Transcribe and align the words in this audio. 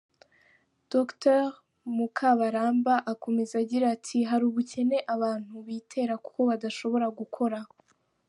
Dr 0.91 1.41
Mukabaramba 1.95 2.95
akomeza 3.13 3.53
agira 3.63 3.85
ati 3.95 4.17
”Hari 4.29 4.43
ubukene 4.49 4.97
abantu 5.15 5.53
bitera 5.67 6.13
kuko 6.23 6.39
badashobora 6.49 7.07
gukora. 7.19 7.59